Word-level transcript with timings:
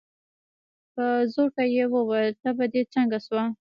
په 0.93 1.05
زوټه 1.33 1.63
يې 1.75 1.85
وويل: 1.93 2.31
تبه 2.43 2.65
دې 2.73 2.81
څنګه 2.93 3.17
شوه؟ 3.25 3.43